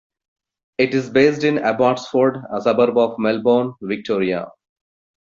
It 0.79 0.95
is 0.95 1.11
based 1.11 1.43
in 1.43 1.59
Abbotsford, 1.59 2.39
a 2.51 2.59
suburb 2.59 2.97
of 2.97 3.19
Melbourne, 3.19 3.75
Victoria. 3.83 4.47